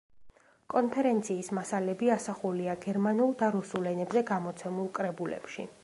კონფერენციის 0.73 1.51
მასალები 1.57 2.09
ასახულია 2.15 2.75
გერმანულ 2.87 3.37
და 3.43 3.51
რუსულ 3.59 3.93
ენებზე 3.95 4.25
გამოცემულ 4.35 4.91
კრებულებში. 5.01 5.73